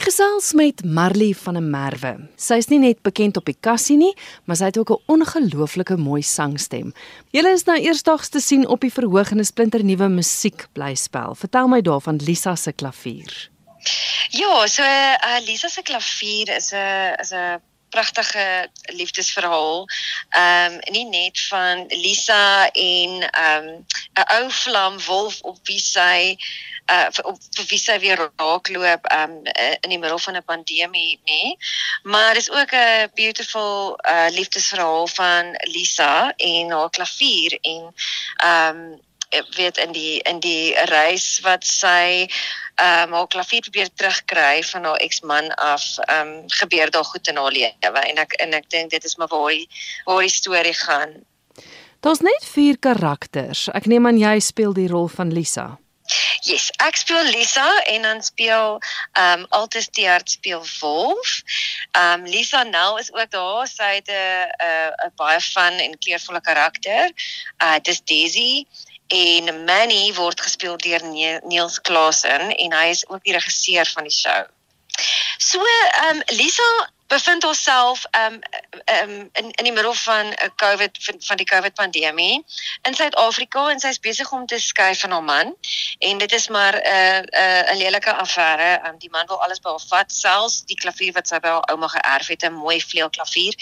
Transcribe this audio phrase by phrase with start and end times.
[0.00, 2.10] Ek gesels met Marley van der Merwe.
[2.40, 4.14] Sy is nie net bekend op die kassie nie,
[4.48, 6.94] maar sy het ook 'n ongelooflike mooi sangstem.
[7.36, 11.34] Julle is nou eersdaags te sien op die verhoog en 'n splinternuwe musiekblyspel.
[11.34, 13.50] Vertel my daarvan Lisa se klavier.
[14.30, 17.60] Ja, so uh, Lisa se klavier is 'n is 'n
[17.90, 19.86] pragtige liefdesverhaal.
[20.30, 23.84] Ehm um, nie net van Lisa en ehm um,
[24.20, 26.36] 'n ou vlam wolf op wie sy
[26.90, 27.38] uh op
[27.70, 29.36] wie sy weer raakloop um
[29.80, 31.42] in die middel van 'n pandemie nê.
[32.02, 37.94] Maar dis ook 'n beautiful uh liefdesverhaal van Lisa en haar klavier en
[38.54, 39.00] um
[39.54, 42.26] weet in die in die reis wat sy
[42.76, 45.84] um haar klavier probeer terugkry van haar eksman af
[46.18, 49.28] um gebeur daar goed in haar lewe en ek en ek dink dit is maar
[49.28, 49.68] waar die
[50.04, 51.14] waar die storie gaan
[52.00, 53.68] Daar's net vier karakters.
[53.76, 55.76] Ek neem aan jy speel die rol van Lisa.
[56.42, 58.78] Yes, ek speel Lisa en dan speel
[59.12, 61.42] ehm um, Altus Teert speel Wolf.
[61.92, 63.68] Ehm um, Lisa nou is ook daar.
[63.68, 64.48] Sy het 'n
[65.06, 67.12] 'n baie fun en kleurvolle karakter.
[67.62, 68.64] Uh dis Daisy
[69.08, 71.04] en Manny word gespeel deur
[71.44, 74.44] Niels Klasen en hy is ook die regisseur van die show.
[75.38, 76.70] So ehm um, Lisa
[77.10, 78.38] bevind homself um
[78.96, 82.44] um in in die middel van 'n uh, COVID van, van die COVID pandemie
[82.82, 85.54] in Suid-Afrika en sy's besig om te skei van haar man
[85.98, 88.70] en dit is maar 'n uh, 'n uh, 'n lelike affære.
[88.86, 91.70] Um die man wil alles by haar vat, selfs die klavier wat sy by haar
[91.72, 93.54] ouma geërf het, 'n mooi vleuelklavier.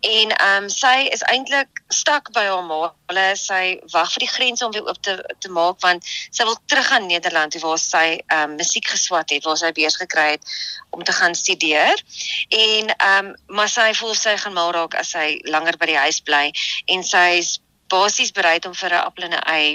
[0.00, 2.92] En um sy is eintlik stak by haar ma.
[3.06, 6.58] Hulle sy wag vir die grense om weer oop te te maak want sy wil
[6.66, 10.44] terug aan Nederland waar sy um musiek geswat het, waar sy beurs gekry het
[10.90, 12.02] om te gaan studeer.
[12.48, 16.00] En ehm um, maar sy voel sy gaan mal raak as sy langer by die
[16.04, 16.52] huis bly
[16.86, 17.60] en sy's
[17.92, 19.68] basies bereid om vir 'n appel en 'n ei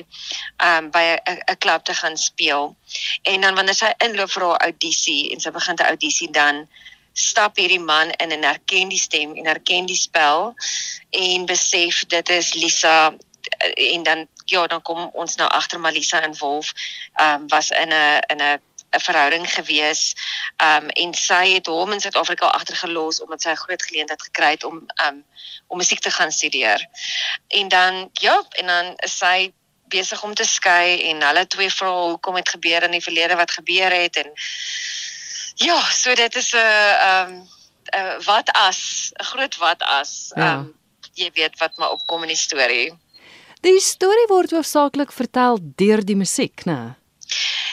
[0.58, 2.76] ehm um, by 'n 'n klub te gaan speel.
[3.24, 6.68] En dan wanneer sy inloop vir haar audisie en sy begin 'n audisie dan
[7.14, 10.54] stap hierdie man in en herken die stem en herken die spel
[11.10, 13.14] en besef dit is Lisa
[13.76, 16.74] en dan ja dan kom ons nou agter Malisa en Wolf
[17.14, 18.62] ehm um, was in 'n in 'n
[18.98, 20.16] 'n verhouding gewees.
[20.64, 24.64] Um en sy het hom in Suid-Afrika agtergelos omdat sy 'n groot geleentheid gekry het
[24.64, 25.24] om um
[25.68, 26.88] om musiek te gaan studeer.
[27.48, 29.54] En dan ja, en dan is sy
[29.88, 33.52] besig om te skei en hulle twee vra hoekom het gebeur in die verlede wat
[33.52, 34.32] gebeur het en
[35.56, 36.58] ja, so dit is 'n
[37.12, 37.48] um
[37.94, 40.32] 'n wat as, 'n groot wat as.
[40.36, 40.54] Ja.
[40.54, 40.76] Um
[41.14, 42.94] jy weet wat maar opkom in die storie.
[43.66, 46.96] Die storie word hoofsaaklik vertel deur die musiek, né?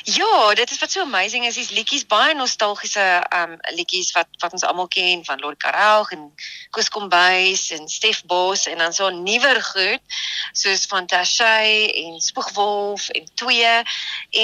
[0.04, 4.52] Ja, dit is wat so amazing is, dis liedjies baie nostalgiese um liedjies wat wat
[4.52, 6.26] ons almal ken van Lord Karel en
[6.76, 10.18] Koos Kombuis en Stef Bos en dan so nuwer goed
[10.52, 13.70] soos van Tashay en Spoegwolf en Twee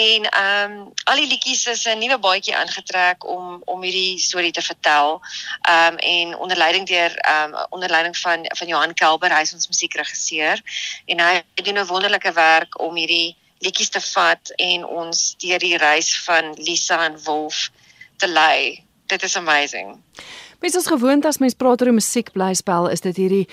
[0.00, 4.62] en um al die liedjies is 'n nuwe baadjie aangetrek om om hierdie storie te
[4.62, 5.20] vertel.
[5.68, 9.68] Um en onder leiding deur um onder leiding van van Johan Kelber, hy is ons
[9.68, 10.62] musiekregisseur
[11.04, 15.76] en hy doen 'n wonderlike werk om hierdie liedjies te vat en ons deur die
[15.80, 17.68] reis van Lisa en Wolf
[18.20, 18.84] te lei.
[19.06, 19.98] Dit is amazing.
[20.60, 23.48] Mens is gewoond as mens praat oor 'n musiekblyspel, is dit hierdie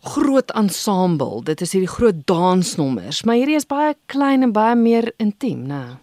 [0.00, 1.42] groot ensemble.
[1.42, 5.98] Dit is hierdie groot dansnommers, maar hierdie is baie klein en baie meer intiem, né?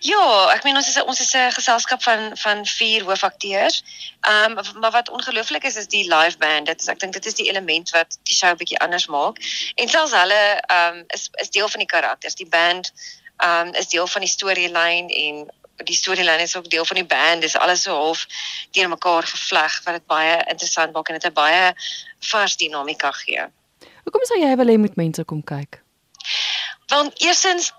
[0.00, 3.82] Ja, ek meen ons is ons is 'n geselskap van van vier hoofakteurs.
[4.20, 6.66] Ehm um, maar wat ongelooflik is is die live band.
[6.66, 9.36] Dit is ek dink dit is die element wat die show 'n bietjie anders maak.
[9.74, 12.34] En selfs hulle ehm um, is is deel van die karakters.
[12.34, 12.92] Die band
[13.36, 15.50] ehm um, is deel van die storielyn en
[15.84, 17.40] die storielyn is ook deel van die band.
[17.40, 18.26] Dis alles so half
[18.70, 21.74] deur mekaar gevleg wat dit baie interessant maak en dit 'n baie
[22.18, 23.46] vars dinamika gee.
[24.04, 25.82] Hoekom sou jy wil hê moet mense kom kyk?
[26.86, 27.72] Want eersins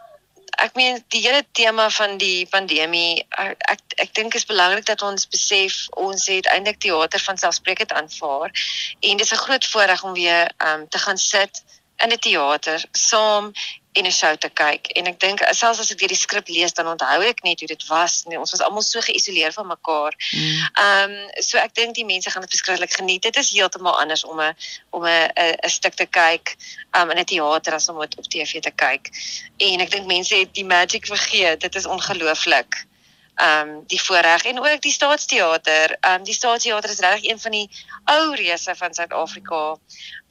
[0.57, 5.01] ek meen die hele tema van die pandemie ek ek, ek dink is belangrik dat
[5.01, 8.51] ons besef ons het eintlik teater van selfspreekend aanvaar
[8.99, 11.63] en dis 'n groot voorreg om weer um, te gaan sit
[11.97, 13.51] in 'n teater saam
[13.93, 14.87] en 'n show te kyk.
[14.87, 17.67] En ek dink selfs as ek weer die skrip lees dan onthou ek net hoe
[17.67, 18.23] dit was.
[18.25, 20.13] Nee, ons was almal so geïsoleer van mekaar.
[20.31, 20.41] Mm.
[20.73, 21.17] Ehm mm.
[21.17, 23.21] um, so ek dink die mense gaan dit beskryflik geniet.
[23.21, 24.55] Dit is heeltemal anders om 'n
[24.89, 25.29] om 'n
[25.63, 26.55] 'n stuk te kyk
[26.97, 29.09] um, in 'n teater as om dit op TV te kyk.
[29.57, 31.61] En ek dink mense het die magic vergeet.
[31.61, 32.85] Dit is ongelooflik.
[33.35, 35.97] Ehm um, die voorreg en ook die staatsteater.
[35.99, 37.69] Ehm um, die staatsteater is regtig een van die
[38.05, 39.77] ou reuse van Suid-Afrika.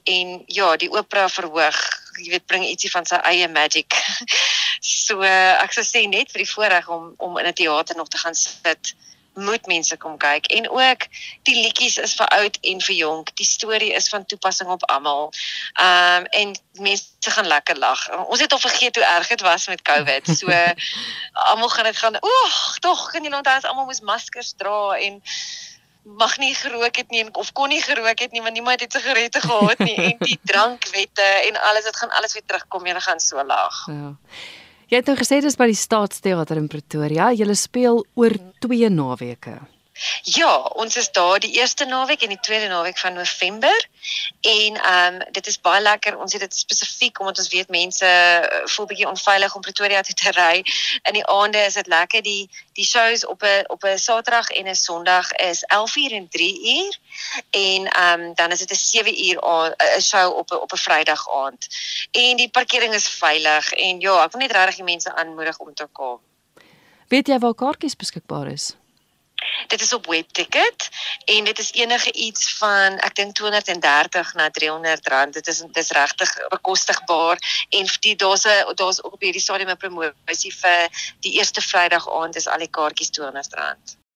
[0.03, 1.81] En ja, die opera verhoog
[2.21, 3.95] jy weet bring ietsie van sy eie magic.
[4.81, 8.17] so ek sou sê net vir die voorreg om om in 'n teater nog te
[8.17, 8.95] gaan sit
[9.33, 11.05] moet mense kom kyk en ook
[11.47, 13.31] die liedjies is vir oud en vir jonk.
[13.39, 15.31] Die storie is van toepassing op almal.
[15.73, 18.09] Ehm um, en mense gaan lekker lag.
[18.27, 20.37] Ons het al vergeet hoe erg dit was met COVID.
[20.37, 20.47] So
[21.49, 22.17] almal gaan dit gaan.
[22.21, 25.21] Oeg, tog kan julle onthou as almal moes maskers dra en
[26.03, 29.39] mag nie gerook het nie of kon nie gerook het nie want niemand het sigarette
[29.41, 32.85] gehad nie en die drankwette en alles dit gaan alles weer terugkom.
[32.85, 33.85] Julle gaan so lag.
[33.87, 34.15] Ja.
[34.91, 37.31] Jy het nou gesê dis by die Staatsteater in Pretoria.
[37.31, 38.35] Jy speel oor
[38.65, 39.59] 2 naweke.
[40.21, 43.87] Ja, ons is daar die eerste naweek en die tweede naweek van November.
[44.41, 46.17] En ehm um, dit is baie lekker.
[46.17, 50.15] Ons het dit spesifiek omdat ons weet mense eh, voel bietjie onveilig om Pretoria toe
[50.15, 50.65] te ry.
[51.03, 52.21] In die aande is dit lekker.
[52.21, 56.99] Die die shows op 'n op 'n Saterdag en 'n Sondag is 11:00 en 3:00
[57.49, 61.29] en ehm um, dan is dit 'n 7:00 'n show op 'n op 'n Vrydag
[61.29, 61.67] aand.
[62.11, 65.73] En die parkering is veilig en ja, ek wil net regtig die mense aanmoedig om
[65.73, 66.19] te kom.
[67.07, 68.75] Weet jy waar kaartjies beskikbaar is?
[69.67, 70.89] Dit is op webticket
[71.25, 75.33] en dit is enige iets van ek dink 230 na 300 rand.
[75.33, 77.37] Dit is dit is regtig bekostigbaar
[77.69, 80.87] en die daar's 'n daar's ook op hierdie stadium 'n promosie vir
[81.19, 84.02] die eerste Vrydag aand is al die kaartjies 200 rand.